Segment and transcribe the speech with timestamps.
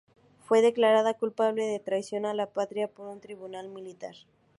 [0.39, 4.15] Fue declarada culpable de traición a la patria por un tribunal militar.